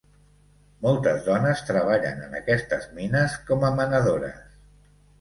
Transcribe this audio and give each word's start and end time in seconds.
Moltes 0.85 1.21
dones 1.27 1.61
treballen 1.69 2.25
en 2.29 2.35
aquestes 2.41 2.91
mines 2.99 3.39
com 3.51 3.71
a 3.71 3.75
menadores. 3.81 4.61